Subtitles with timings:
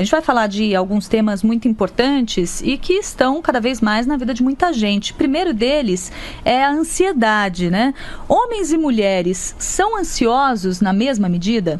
[0.00, 4.06] A gente vai falar de alguns temas muito importantes e que estão cada vez mais
[4.06, 5.12] na vida de muita gente.
[5.12, 6.10] O primeiro deles
[6.42, 7.92] é a ansiedade, né?
[8.26, 11.78] Homens e mulheres são ansiosos na mesma medida?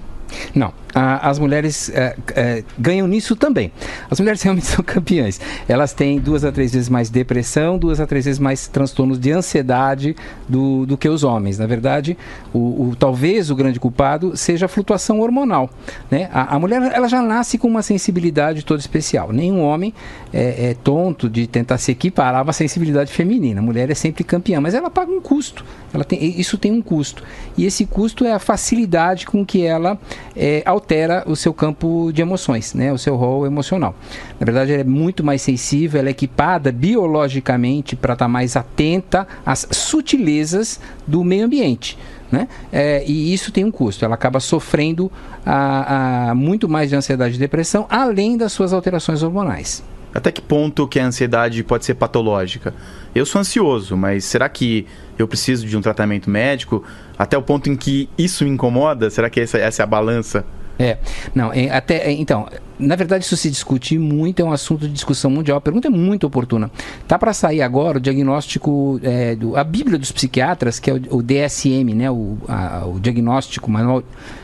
[0.54, 3.72] Não, as mulheres é, é, ganham nisso também.
[4.10, 5.40] As mulheres realmente são campeãs.
[5.68, 9.30] Elas têm duas a três vezes mais depressão, duas a três vezes mais transtornos de
[9.32, 10.16] ansiedade
[10.48, 11.58] do, do que os homens.
[11.58, 12.16] Na verdade,
[12.52, 15.70] o, o talvez o grande culpado seja a flutuação hormonal.
[16.10, 16.28] Né?
[16.32, 19.32] A, a, mulher ela já nasce com uma sensibilidade toda especial.
[19.32, 19.94] Nenhum homem
[20.32, 23.60] é, é tonto de tentar se equiparar uma sensibilidade feminina.
[23.60, 25.64] A mulher é sempre campeã, mas ela paga um custo.
[25.92, 27.22] Ela tem, isso tem um custo.
[27.56, 29.98] E esse custo é a facilidade com que ela
[30.36, 32.92] é, altera o seu campo de emoções, né?
[32.92, 33.94] o seu rol emocional.
[34.38, 38.56] Na verdade, ela é muito mais sensível, ela é equipada biologicamente para estar tá mais
[38.56, 41.96] atenta às sutilezas do meio ambiente.
[42.32, 42.48] Né?
[42.72, 44.04] É, e isso tem um custo.
[44.04, 45.10] Ela acaba sofrendo
[45.44, 49.82] a, a, muito mais de ansiedade e depressão, além das suas alterações hormonais.
[50.12, 52.74] Até que ponto que a ansiedade pode ser patológica?
[53.14, 56.82] Eu sou ansioso, mas será que eu preciso de um tratamento médico?
[57.16, 59.08] Até o ponto em que isso me incomoda?
[59.08, 60.44] Será que essa, essa é a balança?
[60.80, 60.96] É,
[61.34, 62.48] não, é, até, é, então,
[62.80, 65.90] na verdade isso se discute muito, é um assunto de discussão mundial, a pergunta é
[65.90, 66.70] muito oportuna.
[67.06, 71.18] Tá para sair agora o diagnóstico, é, do, a Bíblia dos Psiquiatras, que é o,
[71.18, 74.02] o DSM, né, o, a, o diagnóstico, manual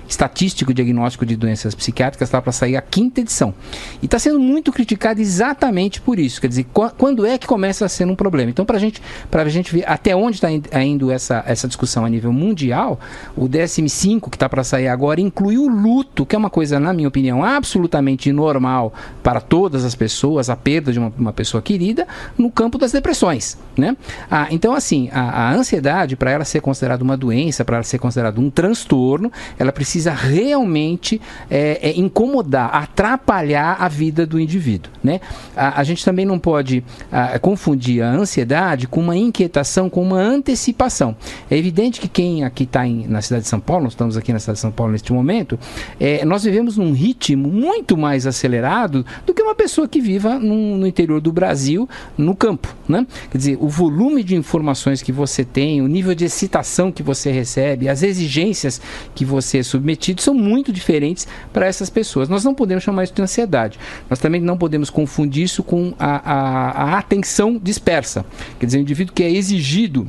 [0.09, 3.53] estatístico diagnóstico de doenças psiquiátricas, está para sair a quinta edição.
[4.01, 7.84] E está sendo muito criticado exatamente por isso, quer dizer, qu quando é que começa
[7.84, 8.51] a ser um problema.
[8.51, 12.33] Então, para gente, a gente ver até onde está indo essa, essa discussão a nível
[12.33, 13.01] mundial,
[13.37, 16.92] o DSM-5, que está para sair agora, inclui o luto, que é uma coisa, na
[16.92, 22.06] minha opinião, absolutamente normal para todas as pessoas, a perda de uma, uma pessoa querida,
[22.38, 23.58] no campo das depressões.
[23.77, 23.96] Né?
[24.30, 27.98] Ah, então, assim, a, a ansiedade, para ela ser considerada uma doença, para ela ser
[27.98, 34.90] considerada um transtorno, ela precisa realmente é, é, incomodar, atrapalhar a vida do indivíduo.
[35.05, 35.20] Né?
[35.55, 40.18] A, a gente também não pode a, confundir a ansiedade com uma inquietação, com uma
[40.18, 41.14] antecipação.
[41.51, 44.39] É evidente que quem aqui está na cidade de São Paulo, nós estamos aqui na
[44.39, 45.58] cidade de São Paulo neste momento,
[46.01, 50.78] é, nós vivemos num ritmo muito mais acelerado do que uma pessoa que viva no,
[50.78, 52.72] no interior do Brasil, no campo.
[52.88, 53.04] Né?
[53.30, 57.32] Quer dizer, o volume de informações que você tem, o nível de excitação que você
[57.32, 58.80] recebe, as exigências
[59.14, 62.28] que você é submetido são muito diferentes para essas pessoas.
[62.28, 63.78] Nós não podemos chamar isso de ansiedade.
[64.08, 68.24] Nós também não podemos confundir isso com a, a, a atenção dispersa.
[68.60, 70.06] Quer dizer, o indivíduo que é exigido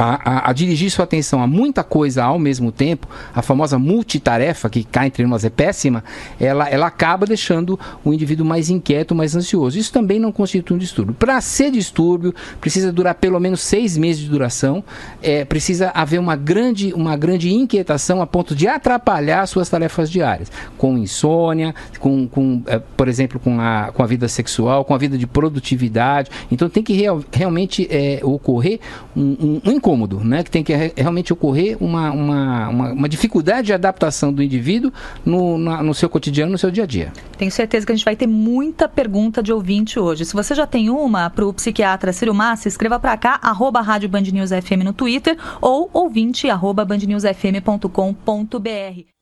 [0.00, 4.70] a, a, a, dirigir sua atenção a muita coisa ao mesmo tempo, a famosa multitarefa,
[4.70, 6.02] que cá entre nós é péssima,
[6.40, 9.78] ela, ela acaba deixando o indivíduo mais inquieto, mais ansioso.
[9.78, 11.14] Isso também não constitui um distúrbio.
[11.14, 14.82] Para ser distúrbio, precisa durar pelo menos seis meses de duração,
[15.22, 20.50] é, precisa haver uma grande, uma grande inquietação a ponto de atrapalhar suas tarefas diárias,
[20.78, 24.98] com insônia, com, com é, por exemplo, com a, com a vida sexual, com a
[24.98, 26.30] vida de produtividade.
[26.50, 28.80] Então tem que real, realmente é, ocorrer
[29.14, 30.44] um, um, um incômodo, né?
[30.44, 34.92] que tem que re realmente ocorrer uma, uma, uma, uma, dificuldade de adaptação do indivíduo
[35.24, 37.12] no, na, no seu cotidiano, no seu dia a dia.
[37.36, 40.24] Tenho certeza que a gente vai ter muita pergunta de ouvinte hoje.
[40.24, 44.08] Se você já tem uma para o psiquiatra Ciro Massa, escreva para cá, arroba Rádio
[44.08, 49.19] Band News FM no Twitter ou ouvinte arroba bandnewsfm.com.br.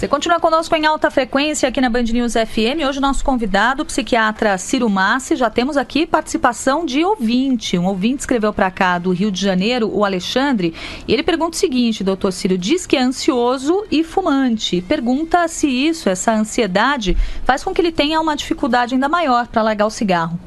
[0.00, 2.88] Você continua conosco em alta frequência aqui na Band News FM.
[2.88, 5.36] Hoje, nosso convidado, o psiquiatra Ciro Massi.
[5.36, 7.76] Já temos aqui participação de ouvinte.
[7.76, 10.72] Um ouvinte escreveu para cá do Rio de Janeiro, o Alexandre.
[11.06, 14.80] E ele pergunta o seguinte: doutor Ciro, diz que é ansioso e fumante.
[14.80, 19.60] Pergunta se isso, essa ansiedade, faz com que ele tenha uma dificuldade ainda maior para
[19.60, 20.40] largar o cigarro.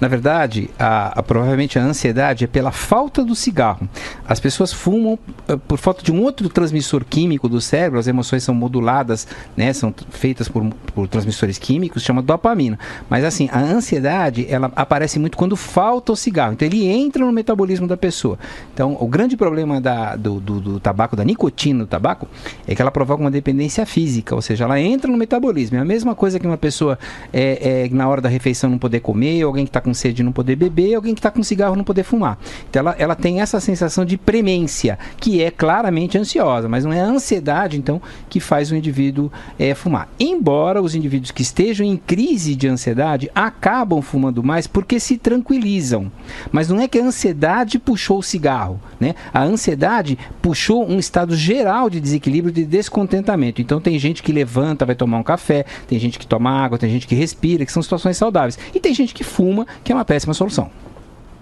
[0.00, 3.88] Na verdade, a, a, provavelmente a ansiedade é pela falta do cigarro.
[4.26, 5.18] As pessoas fumam
[5.48, 9.72] uh, por falta de um outro transmissor químico do cérebro, as emoções são moduladas, né,
[9.72, 10.64] são feitas por,
[10.94, 12.78] por transmissores químicos, chama dopamina.
[13.08, 16.54] Mas assim, a ansiedade, ela aparece muito quando falta o cigarro.
[16.54, 18.38] Então ele entra no metabolismo da pessoa.
[18.74, 22.28] Então, o grande problema da, do, do, do tabaco, da nicotina do tabaco,
[22.66, 25.76] é que ela provoca uma dependência física, ou seja, ela entra no metabolismo.
[25.76, 26.98] É a mesma coisa que uma pessoa
[27.32, 30.32] é, é na hora da refeição não poder comer, alguém que está com sede não
[30.32, 32.38] poder beber, alguém que está com cigarro não poder fumar.
[32.68, 37.00] Então ela, ela tem essa sensação de premência, que é claramente ansiosa, mas não é
[37.00, 40.08] a ansiedade, então, que faz o indivíduo é, fumar.
[40.18, 46.10] Embora os indivíduos que estejam em crise de ansiedade acabam fumando mais porque se tranquilizam.
[46.50, 49.14] Mas não é que a ansiedade puxou o cigarro, né?
[49.32, 53.60] A ansiedade puxou um estado geral de desequilíbrio, de descontentamento.
[53.60, 56.90] Então tem gente que levanta, vai tomar um café, tem gente que toma água, tem
[56.90, 58.58] gente que respira, que são situações saudáveis.
[58.74, 60.70] E tem gente que fuma uma, que é uma péssima solução.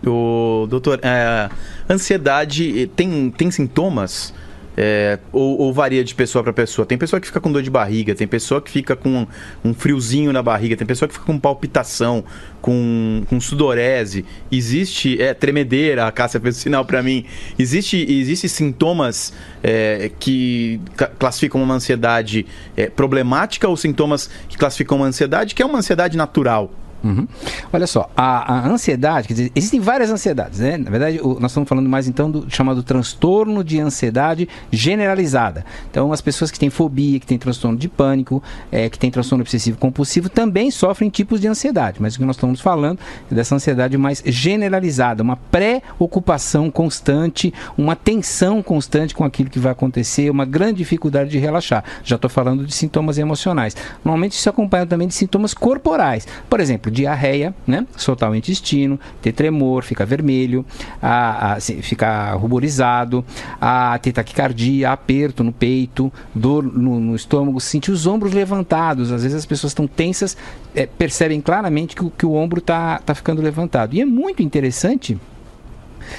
[0.06, 1.50] O doutor, é,
[1.88, 4.32] ansiedade tem, tem sintomas?
[4.76, 6.86] É, ou, ou, varia de pessoa para pessoa?
[6.86, 9.26] Tem pessoa que fica com dor de barriga, tem pessoa que fica com
[9.62, 12.24] um friozinho na barriga, tem pessoa que fica com palpitação,
[12.62, 14.24] com, com sudorese.
[14.50, 17.26] Existe é, tremedeira, a Cássia fez sinal para mim.
[17.58, 20.80] Existe, existe sintomas é, que
[21.18, 26.16] classificam uma ansiedade é, problemática ou sintomas que classificam uma ansiedade que é uma ansiedade
[26.16, 26.70] natural?
[27.02, 27.26] Uhum.
[27.72, 30.76] Olha só, a, a, ansiedade, quer dizer, existem várias ansiedades, né?
[30.76, 35.64] Na verdade, o, nós estamos falando mais então do chamado transtorno de ansiedade generalizada.
[35.90, 39.42] Então, as pessoas que têm fobia, que têm transtorno de pânico, é, que têm transtorno
[39.42, 42.00] obsessivo compulsivo, também sofrem tipos de ansiedade.
[42.00, 42.98] Mas o que nós estamos falando
[43.30, 49.72] é dessa ansiedade mais generalizada, uma pré-ocupação constante, uma tensão constante com aquilo que vai
[49.72, 51.84] acontecer, uma grande dificuldade de relaxar.
[52.04, 53.76] Já estou falando de sintomas emocionais.
[54.04, 56.26] Normalmente isso acompanha também de sintomas corporais.
[56.48, 57.86] Por exemplo, diarreia, né?
[57.96, 60.64] soltar o intestino, ter tremor, ficar vermelho,
[61.00, 63.24] a, a, ficar ruborizado,
[63.60, 69.12] a ter taquicardia, aperto no peito, dor no, no, estômago, sentir os ombros levantados.
[69.12, 70.36] Às vezes as pessoas estão tensas,
[70.74, 73.94] é, percebem claramente que, que o ombro está tá ficando levantado.
[73.94, 75.18] E é muito interessante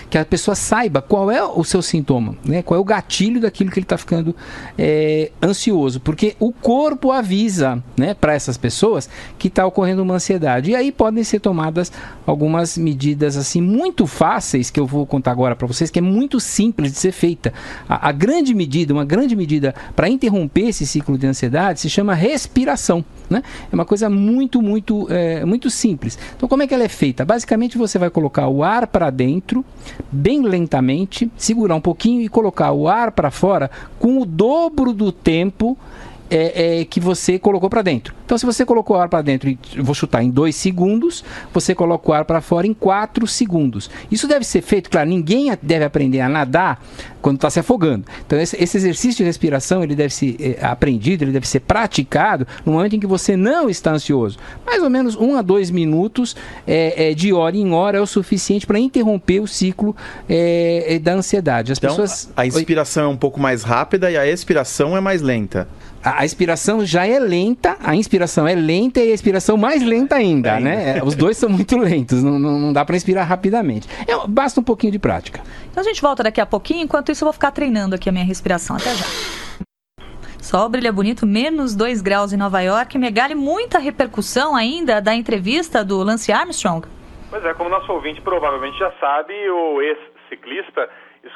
[0.10, 2.62] que a pessoa saiba qual é o seu sintoma, né?
[2.62, 4.36] qual é o gatilho daquilo que ele está ficando
[4.78, 10.72] é, ansioso, porque o corpo avisa né, para essas pessoas que está ocorrendo uma ansiedade.
[10.72, 11.92] E aí podem ser tomadas
[12.26, 16.40] algumas medidas assim muito fáceis que eu vou contar agora para vocês, que é muito
[16.40, 17.54] simples de ser feita.
[17.88, 22.14] A, a grande medida, uma grande medida para interromper esse ciclo de ansiedade se chama
[22.14, 23.04] respiração.
[23.30, 23.42] Né?
[23.72, 26.18] É uma coisa muito, muito, é, muito simples.
[26.36, 27.24] Então, como é que ela é feita?
[27.24, 29.64] Basicamente, você vai colocar o ar para dentro,
[30.12, 33.70] bem lentamente, segurar um pouquinho e colocar o ar para fora
[34.00, 35.78] com o dobro do tempo
[36.32, 38.16] é, é, que você colocou para dentro.
[38.24, 42.10] Então, se você colocou o ar para dentro, vou chutar em 2 segundos, você coloca
[42.10, 43.92] o ar para fora em 4 segundos.
[44.10, 46.82] Isso deve ser feito, claro, ninguém deve aprender a nadar
[47.22, 48.06] quando está se afogando.
[48.26, 52.48] Então, esse, esse, exercício de respiração, ele deve ser é, aprendido, ele deve ser praticado
[52.66, 54.40] no momento em que você não está ansioso.
[54.66, 56.34] Mais ou menos 1 um a 2 minutos
[56.66, 59.94] é, de hora em hora é o suficiente para interromper o ciclo
[61.02, 61.74] da ansiedade.
[61.74, 62.30] As então, pessoas...
[62.38, 65.68] a inspiração é um pouco mais rápida e a expiração é mais lenta
[66.04, 70.60] a, expiração já é lenta, a inspiração é lenta e a expiração mais lenta ainda,
[70.60, 70.98] né?
[70.98, 73.88] É, os dois são muito lentos, não, não, não dá para inspirar rapidamente.
[74.08, 75.42] É, basta um pouquinho de prática.
[75.70, 78.12] Então a gente volta daqui a pouquinho, enquanto isso eu vou ficar treinando aqui a
[78.12, 78.76] minha respiração.
[78.76, 79.06] Até já.
[80.42, 82.98] Sol brilha bonito, menos 2 graus em Nova York.
[82.98, 86.88] Megali, muita repercussão ainda da entrevista do Lance Armstrong.
[87.30, 90.90] Pois é, como nosso ouvinte provavelmente já sabe, o ex-ciclista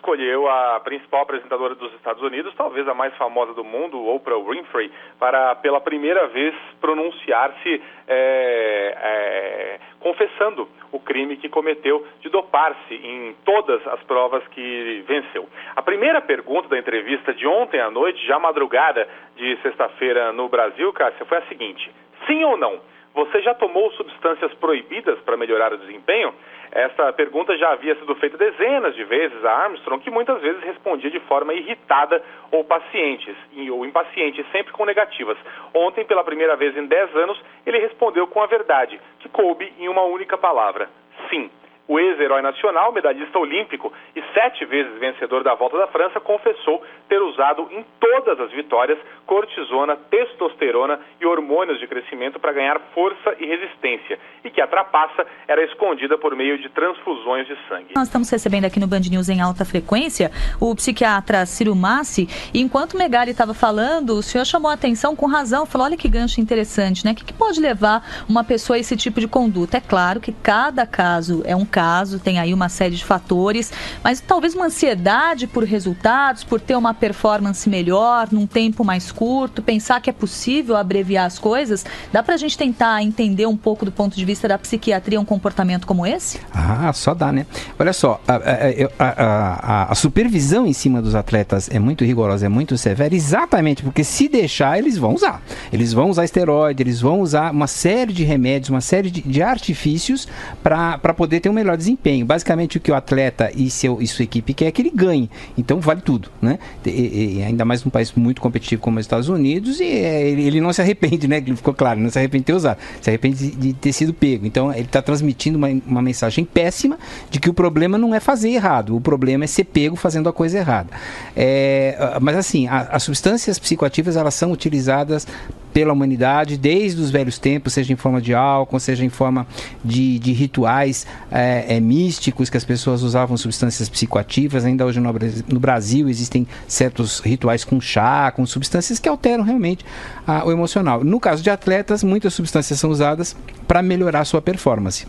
[0.06, 4.92] escolheu a principal apresentadora dos Estados Unidos, talvez a mais famosa do mundo, Oprah Winfrey,
[5.19, 13.36] para pela primeira vez pronunciar-se é, é, confessando o crime que cometeu de dopar-se em
[13.44, 15.50] todas as provas que venceu.
[15.75, 20.94] A primeira pergunta da entrevista de ontem à noite, já madrugada de sexta-feira no Brasil,
[20.94, 21.92] Cássia, foi a seguinte:
[22.28, 22.80] sim ou não?
[23.16, 26.34] Você já tomou substâncias proibidas para melhorar o desempenho?
[26.70, 31.10] Essa pergunta já havia sido feita dezenas de vezes a Armstrong, que muitas vezes respondia
[31.10, 32.22] de forma irritada
[32.52, 33.34] ou paciente,
[33.72, 35.38] ou impaciente, sempre com negativas.
[35.74, 39.88] Ontem, pela primeira vez em 10 anos, ele respondeu com a verdade, que coube em
[39.88, 40.90] uma única palavra:
[41.30, 41.50] sim.
[41.88, 47.22] O ex-herói nacional, medalhista olímpico e sete vezes vencedor da Volta da França, confessou ter
[47.22, 53.46] usado em todas as vitórias cortisona, testosterona e hormônios de crescimento para ganhar força e
[53.46, 57.94] resistência, e que a trapaça era escondida por meio de transfusões de sangue.
[57.96, 62.62] Nós estamos recebendo aqui no Band News em alta frequência o psiquiatra Ciro Massi, e
[62.62, 66.42] enquanto Megali estava falando, o senhor chamou a atenção com razão, falou: olha que gancho
[66.42, 67.12] interessante, né?
[67.12, 69.77] O que, que pode levar uma pessoa a esse tipo de conduta?
[69.77, 73.70] É claro que cada caso é um caso, tem aí uma série de fatores,
[74.01, 79.62] mas talvez uma ansiedade por resultados, por ter uma performance melhor, num tempo mais curto,
[79.62, 81.86] pensar que é possível abreviar as coisas.
[82.13, 85.25] Dá para a gente tentar entender um pouco do ponto de vista da psiquiatria um
[85.25, 86.39] comportamento como esse?
[86.53, 87.46] Ah, só dá, né?
[87.77, 92.50] Olha só, a, a, a, a supervisão em cima dos atletas é muito rigorosa, é
[92.50, 95.41] muito severa, exatamente porque se deixar, eles vão usar.
[95.74, 99.41] Eles vão usar esteroide, eles vão usar uma série de remédios, uma série de, de
[99.41, 100.25] artifícios
[100.63, 102.25] para poder ter um melhor desempenho.
[102.25, 105.29] Basicamente, o que o atleta e, seu, e sua equipe quer é que ele ganhe.
[105.57, 106.60] Então, vale tudo, né?
[106.86, 110.43] E, e ainda mais num país muito competitivo como os Estados Unidos, e é, ele,
[110.43, 111.41] ele, não se arrepende, né?
[111.41, 114.45] Ficou claro, não se arrepende de ter usado, se arrepende de, ter sido pego.
[114.45, 118.50] Então, ele está transmitindo uma, uma mensagem péssima de que o problema não é fazer
[118.50, 120.89] errado, o problema é ser pego fazendo a coisa errada.
[121.36, 125.27] É, mas, assim, a, as substâncias psicoativas, elas são utilizadas
[125.75, 129.46] pela humanidade desde os velhos tempos, seja em forma de álcool, seja em forma
[129.84, 134.63] de, de rituais é, é, místicos que as pessoas usavam substâncias psicoativas.
[134.63, 135.13] Ainda hoje no,
[135.50, 139.86] no, Brasil existem certos rituais com chá, com substâncias que alteram realmente
[140.25, 141.03] a, o emocional.
[141.03, 143.36] No caso de atletas, muitas substâncias são usadas
[143.67, 145.05] para melhorar a sua performance.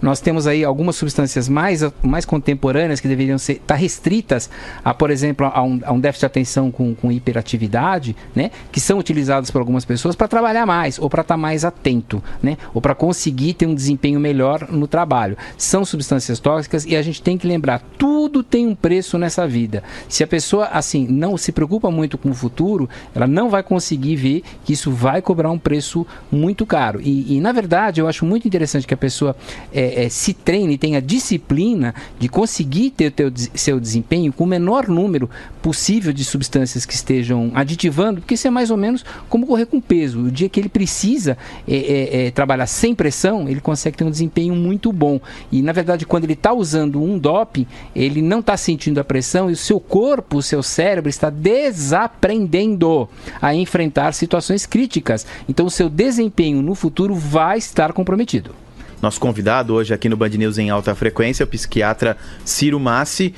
[0.00, 4.50] Nós temos aí algumas substâncias mais, mais contemporâneas que deveriam ser tá restritas
[4.84, 8.50] a, por exemplo, a um, a um déficit de atenção com, com hiperatividade, né?
[8.70, 12.22] Que são utilizadas por algumas pessoas para trabalhar mais ou para estar tá mais atento,
[12.42, 12.56] né?
[12.74, 15.36] Ou para conseguir ter um desempenho melhor no trabalho.
[15.56, 19.82] São substâncias tóxicas e a gente tem que lembrar, tudo tem um preço nessa vida.
[20.08, 24.16] Se a pessoa assim não se preocupa muito com o futuro, ela não vai conseguir
[24.16, 27.00] ver que isso vai cobrar um preço muito caro.
[27.00, 29.36] E, e na verdade, eu acho muito interessante que a pessoa
[29.76, 34.46] é, é, se treine tenha disciplina de conseguir ter o teu, seu desempenho com o
[34.46, 35.28] menor número
[35.60, 39.78] possível de substâncias que estejam aditivando, porque isso é mais ou menos como correr com
[39.78, 40.20] peso.
[40.22, 41.36] O dia que ele precisa
[41.68, 45.20] é, é, é trabalhar sem pressão, ele consegue ter um desempenho muito bom.
[45.52, 49.50] E na verdade, quando ele está usando um doping, ele não está sentindo a pressão
[49.50, 53.06] e o seu corpo, o seu cérebro está desaprendendo
[53.42, 55.26] a enfrentar situações críticas.
[55.46, 58.65] Então, o seu desempenho no futuro vai estar comprometido.
[59.00, 63.34] Nosso convidado hoje aqui no Band News em alta frequência, o psiquiatra Ciro Massi.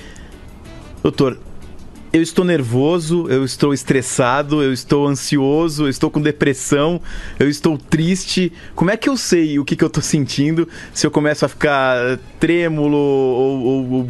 [1.03, 1.39] Doutor,
[2.13, 7.01] eu estou nervoso, eu estou estressado, eu estou ansioso, eu estou com depressão,
[7.39, 8.53] eu estou triste.
[8.75, 11.49] Como é que eu sei o que, que eu estou sentindo se eu começo a
[11.49, 14.09] ficar trêmulo ou, ou, ou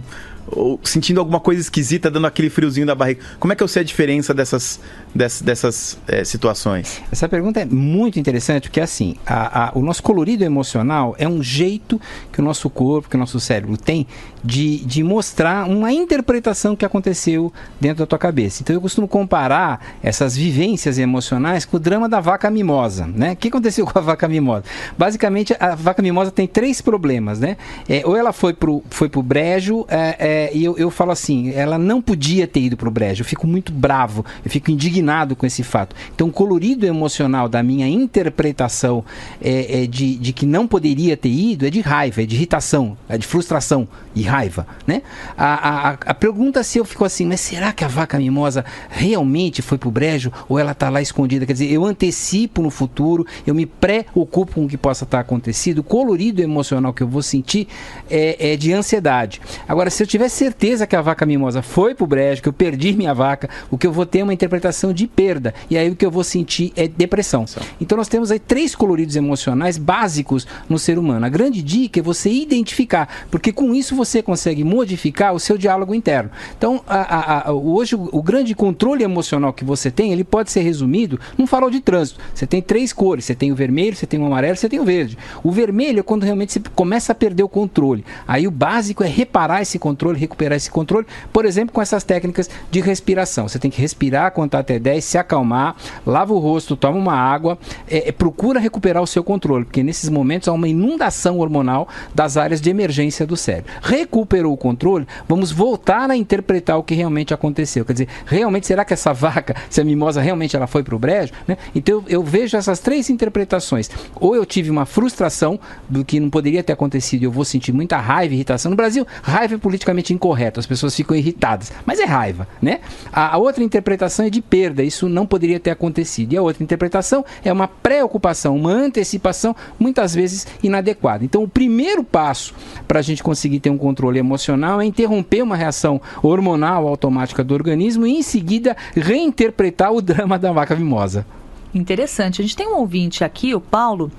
[0.51, 3.21] ou sentindo alguma coisa esquisita, dando aquele friozinho da barriga.
[3.39, 4.81] Como é que eu sei a diferença dessas,
[5.15, 7.01] dessas, dessas é, situações?
[7.11, 11.43] Essa pergunta é muito interessante, porque assim, a, a, o nosso colorido emocional é um
[11.43, 12.01] jeito
[12.33, 14.07] que o nosso corpo, que o nosso cérebro tem
[14.43, 18.63] de, de mostrar uma interpretação que aconteceu dentro da tua cabeça.
[18.63, 23.07] Então eu costumo comparar essas vivências emocionais com o drama da vaca mimosa.
[23.07, 23.33] Né?
[23.33, 24.65] O que aconteceu com a vaca mimosa?
[24.97, 27.41] Basicamente, a vaca mimosa tem três problemas.
[27.41, 27.57] Né?
[27.89, 31.51] É, ou ela foi pro, foi pro brejo, é, é, e eu, eu falo assim,
[31.51, 33.23] ela não podia ter ido pro brejo.
[33.23, 35.97] Eu fico muito bravo, eu fico indignado com esse fato.
[36.15, 39.05] Então o colorido emocional da minha interpretação
[39.43, 42.97] é, é de, de que não poderia ter ido é de raiva, é de irritação,
[43.09, 45.03] é de frustração e raiva, né?
[45.37, 49.61] A, a, a pergunta se eu fico assim, mas será que a vaca mimosa realmente
[49.63, 51.47] foi pro brejo ou ela está lá escondida?
[51.47, 55.79] Quer dizer, eu antecipo no futuro, eu me preocupo com o que possa estar acontecido,
[55.79, 57.67] o colorido emocional que eu vou sentir
[58.09, 59.41] é, é de ansiedade.
[59.67, 62.93] Agora, se eu tiver certeza que a vaca mimosa foi pro brejo, que eu perdi
[62.93, 65.55] minha vaca, o que eu vou ter é uma interpretação de perda.
[65.71, 67.45] E aí o que eu vou sentir é depressão.
[67.81, 71.25] Então nós temos aí três coloridos emocionais básicos no ser humano.
[71.25, 75.95] A grande dica é você identificar, porque com isso você consegue modificar o seu diálogo
[75.95, 76.31] interno.
[76.57, 80.51] Então, a, a, a, hoje, o, o, grande controle emocional que você tem, ele pode
[80.51, 82.21] ser resumido num farol de trânsito.
[82.35, 84.85] Você tem três cores, você tem o vermelho, você tem o amarelo, você tem o
[84.85, 85.17] verde.
[85.43, 88.05] O vermelho é quando realmente você começa a perder o controle.
[88.27, 92.51] Aí o básico é reparar esse controle, recuperar esse controle, por exemplo, com essas técnicas
[92.71, 93.49] de respiração.
[93.49, 97.59] Você tem que respirar, contar até 10, se acalmar, lava o rosto, toma uma água,
[97.89, 102.37] é, é, procura recuperar o seu controle, porque nesses momentos há uma inundação hormonal das
[102.37, 107.33] áreas de emergência do cérebro recuperou o controle, vamos voltar a interpretar o que realmente
[107.33, 107.85] aconteceu.
[107.85, 110.99] Quer dizer, realmente será que essa vaca, se a mimosa realmente ela foi para o
[110.99, 111.33] brejo?
[111.47, 111.57] Né?
[111.75, 113.91] Então eu, eu, vejo essas três interpretações.
[114.15, 115.59] Ou eu tive uma frustração
[115.89, 118.71] do que não poderia ter acontecido, eu vou sentir muita raiva, irritação.
[118.71, 122.81] No Brasil, raiva é politicamente incorreto, as pessoas ficam irritadas, mas é raiva, né?
[123.13, 126.33] A, a outra interpretação é de perda, isso não poderia ter acontecido.
[126.33, 131.25] E a outra interpretação é uma preocupação, uma antecipação, muitas vezes inadequada.
[131.25, 132.55] Então o primeiro passo
[132.87, 137.55] para a gente conseguir ter um controle emocional é interromper uma reação hormonal automática do
[137.55, 141.27] organismo e em seguida reinterpretar o drama da vaca mimosa.
[141.75, 142.41] Interessante.
[142.41, 144.11] A gente tem um ouvinte aqui, o Paulo,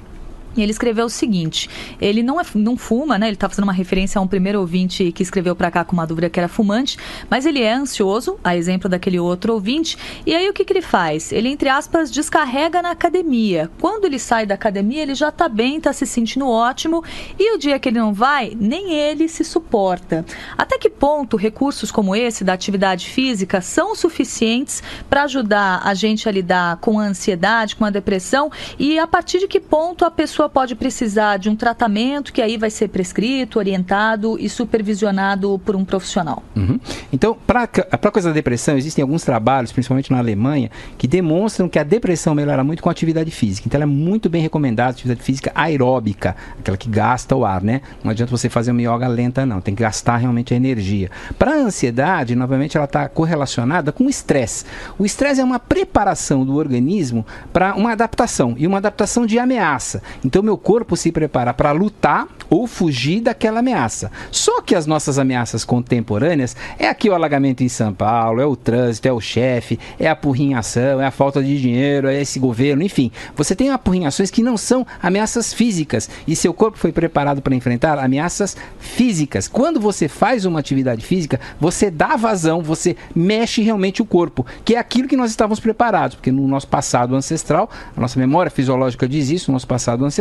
[0.55, 1.69] e ele escreveu o seguinte:
[2.01, 3.27] ele não, é, não fuma, né?
[3.27, 6.05] Ele está fazendo uma referência a um primeiro ouvinte que escreveu para cá com uma
[6.05, 6.97] dúvida que era fumante,
[7.29, 9.97] mas ele é ansioso, a exemplo daquele outro ouvinte.
[10.25, 11.31] E aí o que, que ele faz?
[11.31, 13.69] Ele, entre aspas, descarrega na academia.
[13.79, 17.03] Quando ele sai da academia, ele já está bem, está se sentindo ótimo,
[17.37, 20.25] e o dia que ele não vai, nem ele se suporta.
[20.57, 26.27] Até que ponto recursos como esse da atividade física são suficientes para ajudar a gente
[26.27, 30.11] a lidar com a ansiedade, com a depressão, e a partir de que ponto a
[30.11, 35.59] pessoa pessoa pode precisar de um tratamento que aí vai ser prescrito, orientado e supervisionado
[35.65, 36.41] por um profissional?
[36.55, 36.79] Uhum.
[37.11, 41.77] Então, para a coisa da depressão, existem alguns trabalhos, principalmente na Alemanha, que demonstram que
[41.77, 43.67] a depressão melhora muito com atividade física.
[43.67, 47.81] Então, ela é muito bem recomendada, atividade física aeróbica, aquela que gasta o ar, né?
[48.01, 49.59] Não adianta você fazer uma yoga lenta, não.
[49.59, 51.11] Tem que gastar realmente a energia.
[51.37, 54.63] Para a ansiedade, novamente, ela está correlacionada com o estresse.
[54.97, 60.01] O estresse é uma preparação do organismo para uma adaptação e uma adaptação de ameaça.
[60.29, 64.11] Então, meu corpo se prepara para lutar ou fugir daquela ameaça.
[64.29, 68.55] Só que as nossas ameaças contemporâneas é aqui o alagamento em São Paulo, é o
[68.55, 72.83] trânsito, é o chefe, é a apurrinhação, é a falta de dinheiro, é esse governo,
[72.83, 73.11] enfim.
[73.35, 77.97] Você tem apurrinhações que não são ameaças físicas e seu corpo foi preparado para enfrentar
[77.97, 79.47] ameaças físicas.
[79.47, 84.75] Quando você faz uma atividade física, você dá vazão, você mexe realmente o corpo, que
[84.75, 87.67] é aquilo que nós estávamos preparados, porque no nosso passado ancestral,
[87.97, 90.18] a nossa memória fisiológica diz isso, no nosso passado ancestral,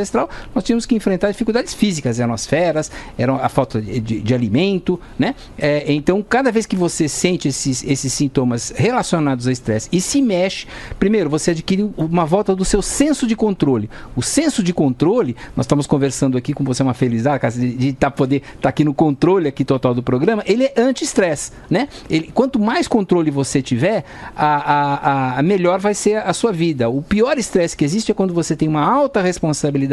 [0.55, 4.35] nós tínhamos que enfrentar dificuldades físicas, eram as feras, eram a falta de, de, de
[4.35, 5.35] alimento, né?
[5.59, 10.21] É, então, cada vez que você sente esses, esses sintomas relacionados ao estresse e se
[10.23, 10.67] mexe,
[10.99, 13.89] primeiro, você adquire uma volta do seu senso de controle.
[14.15, 18.11] O senso de controle, nós estamos conversando aqui com você, uma felicidade, de, de tá,
[18.11, 21.89] poder estar tá aqui no controle aqui total do programa, ele é anti-estresse, né?
[22.09, 24.05] Ele, quanto mais controle você tiver,
[24.37, 26.89] a, a, a melhor vai ser a sua vida.
[26.89, 29.88] O pior estresse que existe é quando você tem uma alta responsabilidade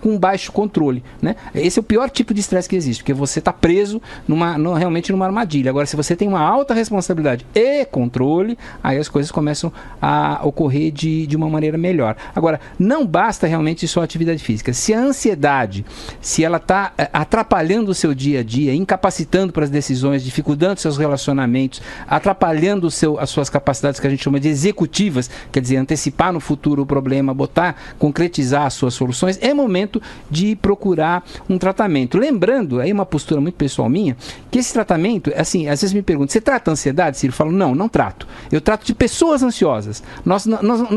[0.00, 1.36] com baixo controle, né?
[1.54, 5.12] Esse é o pior tipo de estresse que existe, porque você está preso numa, realmente
[5.12, 5.70] numa armadilha.
[5.70, 10.90] Agora, se você tem uma alta responsabilidade e controle, aí as coisas começam a ocorrer
[10.90, 12.16] de, de uma maneira melhor.
[12.34, 14.72] Agora, não basta realmente só atividade física.
[14.72, 15.84] Se a ansiedade,
[16.20, 20.80] se ela está é, atrapalhando o seu dia a dia, incapacitando para as decisões, dificultando
[20.80, 25.76] seus relacionamentos, atrapalhando seu, as suas capacidades que a gente chama de executivas, quer dizer,
[25.76, 30.00] antecipar no futuro o problema, botar, concretizar as suas soluções, é momento
[30.30, 32.18] de procurar um tratamento.
[32.18, 34.16] Lembrando, aí uma postura muito pessoal minha,
[34.50, 37.32] que esse tratamento, assim, às vezes me perguntam, você trata ansiedade, Ciro?
[37.32, 38.26] Eu falo, não, não trato.
[38.50, 40.02] Eu trato de pessoas ansiosas.
[40.24, 40.90] Nós, nós, nós,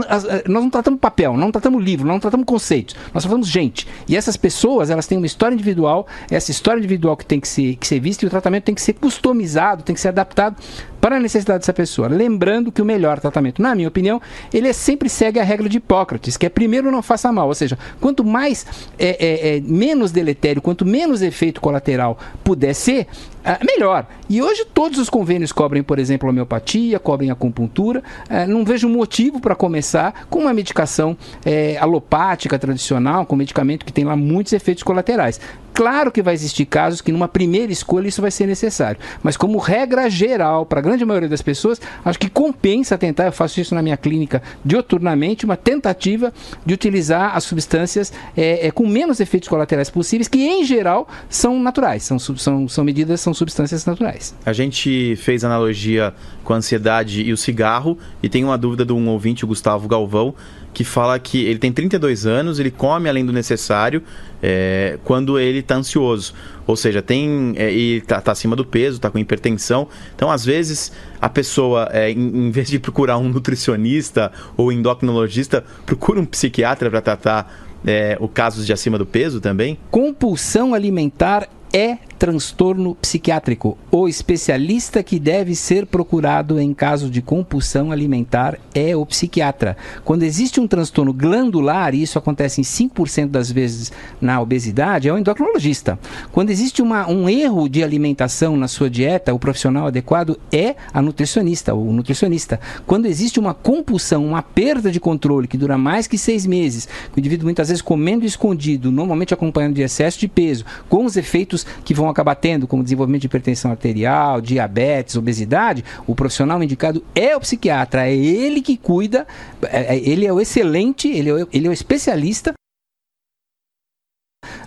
[0.48, 3.88] nós não tratamos papel, não tratamos livro, não tratamos conceitos, nós tratamos gente.
[4.08, 7.76] E essas pessoas, elas têm uma história individual, essa história individual que tem que ser,
[7.76, 10.56] que ser vista e o tratamento tem que ser customizado, tem que ser adaptado
[11.00, 12.08] para a necessidade dessa pessoa.
[12.08, 14.22] Lembrando que o melhor tratamento, na minha opinião,
[14.54, 17.48] ele é sempre segue a regra de Hipócrates, que é primeiro não faça mal.
[17.48, 18.66] Ou seja, quanto mais
[18.98, 23.08] é, é, é menos deletério, quanto menos efeito colateral puder ser,
[23.50, 24.06] é, melhor.
[24.30, 28.04] E hoje todos os convênios cobrem, por exemplo, homeopatia, cobrem acupuntura.
[28.30, 33.92] É, não vejo motivo para começar com uma medicação é, alopática tradicional, com medicamento que
[33.92, 35.40] tem lá muitos efeitos colaterais.
[35.80, 39.58] Claro que vai existir casos que numa primeira escolha isso vai ser necessário, mas como
[39.58, 43.74] regra geral, para a grande maioria das pessoas, acho que compensa tentar, eu faço isso
[43.74, 46.34] na minha clínica dioturnamente, uma tentativa
[46.66, 52.04] de utilizar as substâncias é, com menos efeitos colaterais possíveis, que em geral são naturais,
[52.04, 54.36] são, são, são medidas, são substâncias naturais.
[54.46, 58.94] A gente fez analogia com a ansiedade e o cigarro, e tem uma dúvida de
[58.94, 60.36] um ouvinte, o Gustavo Galvão,
[60.74, 64.04] que fala que ele tem 32 anos, ele come além do necessário
[64.42, 66.34] é, quando ele está ansioso.
[66.68, 69.88] Ou seja, tem é, e está tá acima do peso, está com hipertensão.
[70.16, 75.64] Então, às vezes, a pessoa, é, em, em, vez de procurar um nutricionista ou endocrinologista,
[75.86, 79.80] procura um psiquiatra para tratar é, o casos de acima do peso também?
[79.90, 83.78] Compulsão alimentar é transtorno psiquiátrico.
[83.90, 89.78] O especialista que deve ser procurado em caso de compulsão alimentar é o psiquiatra.
[90.04, 95.14] Quando existe um transtorno glandular, e isso acontece em 5% das vezes na obesidade, é
[95.14, 95.98] o endocrinologista.
[96.34, 101.02] Quando existe uma, um erro de alimentação na sua dieta, o profissional adequado é a
[101.02, 102.60] nutricionista, o nutricionista.
[102.86, 107.20] Quando existe uma compulsão, uma perda de controle que dura mais que seis meses, o
[107.20, 111.94] indivíduo muitas vezes comendo escondido, normalmente acompanhando de excesso de peso, com os efeitos que
[111.94, 117.40] vão acabar tendo, como desenvolvimento de hipertensão arterial, diabetes, obesidade, o profissional indicado é o
[117.40, 119.28] psiquiatra, é ele que cuida,
[119.64, 122.54] é, é, ele é o excelente, ele é o, ele é o especialista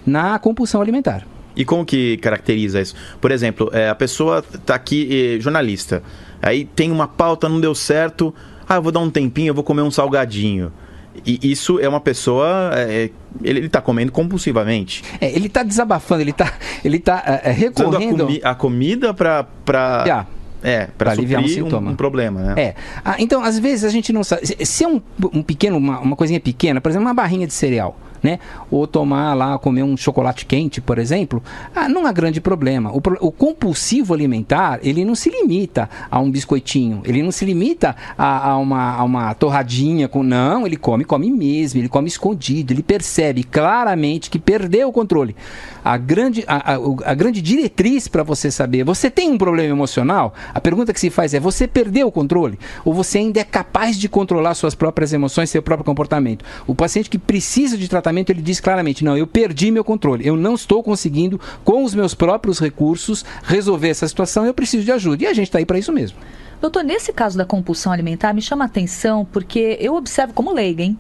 [0.07, 1.27] na compulsão alimentar.
[1.55, 2.95] E como que caracteriza isso?
[3.21, 6.03] Por exemplo, é, a pessoa está aqui, jornalista,
[6.41, 8.35] aí tem uma pauta, não deu certo,
[8.69, 10.73] ah, eu vou dar um tempinho, eu vou comer um salgadinho.
[11.25, 12.73] E isso é uma pessoa.
[12.75, 13.11] É,
[13.43, 15.03] ele, está comendo compulsivamente.
[15.21, 16.53] É, ele está desabafando, ele está
[16.85, 18.23] ele tá, é, é recorrendo.
[18.23, 19.45] A, comi a, comida para.
[19.65, 20.03] Pra...
[20.03, 20.27] Yeah.
[20.65, 21.91] É, para aliviar um sintoma.
[21.91, 22.55] Um, um, problema, né?
[22.57, 22.75] É.
[23.05, 24.47] Ah, então, às vezes a gente não sabe.
[24.65, 27.99] Se é um, um pequeno, uma, uma coisinha pequena, por exemplo, uma barrinha de cereal
[28.23, 28.39] né?
[28.71, 31.43] Ou tomar lá, comer um chocolate quente, por exemplo,
[31.75, 32.93] ah, não há grande problema.
[32.93, 37.97] O, o, compulsivo alimentar, ele não se limita a um biscoitinho, ele não se limita
[38.17, 40.23] a, a, uma, a uma torradinha com.
[40.23, 45.35] Não, ele come, come mesmo, ele come escondido, ele percebe claramente que perdeu o controle.
[45.85, 50.33] A grande, a, a, a grande diretriz para você saber, você tem um problema emocional?
[50.55, 52.59] A pergunta que se faz é: você perdeu o controle?
[52.85, 56.45] Ou você ainda é capaz de controlar suas próprias emoções, seu próprio comportamento?
[56.67, 60.37] O paciente que precisa de tratamento, ele diz claramente: não, eu perdi meu controle, eu
[60.37, 65.25] não estou conseguindo, com os meus próprios recursos, resolver essa situação, eu preciso de ajuda.
[65.25, 66.19] E a gente está aí para isso mesmo.
[66.61, 70.85] Doutor, nesse caso da compulsão alimentar, me chama a atenção porque eu observo como leiga,
[70.85, 70.97] hein?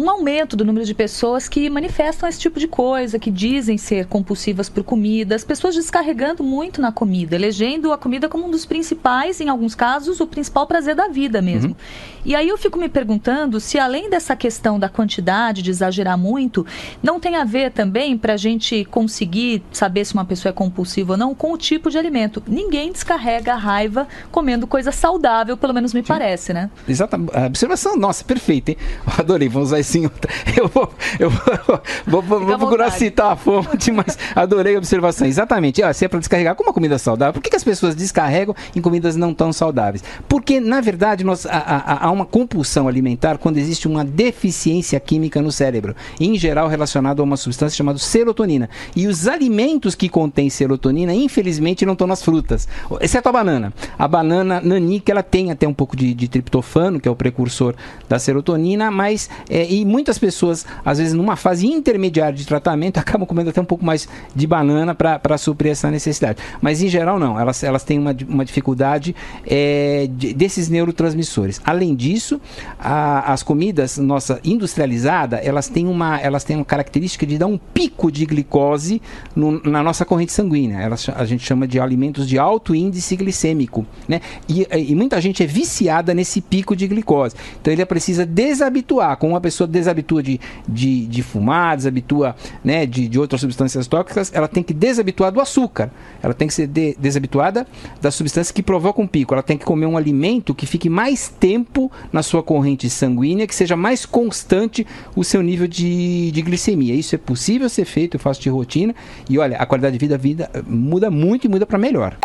[0.00, 4.06] Um aumento do número de pessoas que manifestam esse tipo de coisa, que dizem ser
[4.06, 8.64] compulsivas por comida, as pessoas descarregando muito na comida, elegendo a comida como um dos
[8.64, 11.70] principais, em alguns casos, o principal prazer da vida mesmo.
[11.70, 11.76] Uhum.
[12.24, 16.66] E aí eu fico me perguntando se além dessa questão da quantidade, de exagerar muito,
[17.02, 21.12] não tem a ver também para a gente conseguir saber se uma pessoa é compulsiva
[21.12, 22.42] ou não com o tipo de alimento.
[22.46, 26.06] Ninguém descarrega a raiva comendo coisa saudável, pelo menos me Sim.
[26.06, 26.70] parece, né?
[26.88, 27.16] Exato.
[27.34, 28.76] A observação, nossa, perfeita, hein?
[29.18, 30.08] Adorei, vamos usar assim.
[30.56, 35.26] Eu vou, eu vou, vou, vou, procurar citar a fonte, mas adorei a observação.
[35.26, 35.82] Exatamente.
[35.82, 38.54] Ah, se é para descarregar com uma comida saudável, por que, que, as pessoas descarregam
[38.74, 40.02] em comidas não tão saudáveis?
[40.28, 45.52] Porque, na verdade, nós, há, há uma compulsão alimentar quando existe uma deficiência química no
[45.52, 48.68] cérebro, em geral relacionado a uma substância chamada serotonina.
[48.94, 52.68] E os alimentos que contêm serotonina, infelizmente, não estão nas frutas,
[53.00, 53.72] exceto a banana.
[53.98, 57.74] A banana nanica, ela tem até um pouco de, de triptofano, que é o precursor
[58.08, 63.26] da serotonina, mas é, e muitas pessoas, às vezes, numa fase intermediária de tratamento, acabam
[63.26, 66.42] comendo até um pouco mais de banana para suprir essa necessidade.
[66.60, 67.38] Mas, em geral, não.
[67.38, 69.14] Elas, elas têm uma, uma dificuldade
[69.46, 71.60] é, de, desses neurotransmissores.
[71.64, 72.40] Além disso,
[72.78, 77.58] a, as comidas nossa industrializada, elas têm, uma, elas têm uma característica de dar um
[77.58, 79.00] pico de glicose
[79.36, 80.80] no, na nossa corrente sanguínea.
[80.80, 83.86] Elas, a gente chama de alimentos de alto índice glicêmico.
[84.08, 84.20] Né?
[84.48, 87.36] E, e muita gente é viciada nesse pico de glicose.
[87.60, 92.86] Então, ele precisa desabituar com uma pessoa pessoa desabitua de, de, de fumar, desabitua né,
[92.86, 95.90] de, de outras substâncias tóxicas, ela tem que desabituar do açúcar.
[96.22, 97.66] Ela tem que ser de, desabituada
[98.00, 99.34] das substâncias que provocam pico.
[99.34, 103.54] Ela tem que comer um alimento que fique mais tempo na sua corrente sanguínea, que
[103.54, 106.94] seja mais constante o seu nível de, de glicemia.
[106.94, 108.94] Isso é possível ser feito, eu faço de rotina.
[109.28, 112.16] E olha, a qualidade de vida, vida muda muito e muda para melhor.